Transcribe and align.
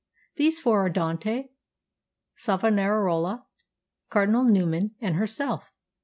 These 0.35 0.59
four 0.59 0.83
are 0.83 0.89
Dante, 0.89 1.49
Savonarola, 2.35 3.45
Cardinal 4.09 4.45
Newman, 4.45 4.95
and 4.99 5.13
herself.... 5.13 5.73